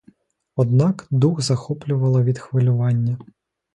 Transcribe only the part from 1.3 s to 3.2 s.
захоплювало від хвилювання.